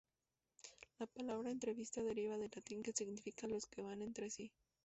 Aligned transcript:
La 0.97 1.05
palabra 1.05 1.51
"entrevista" 1.51 2.01
deriva 2.01 2.35
del 2.35 2.49
latín 2.55 2.81
que 2.81 2.91
significa 2.91 3.45
"Los 3.45 3.67
que 3.67 3.83
van 3.83 4.01
entre 4.01 4.31
sí". 4.31 4.51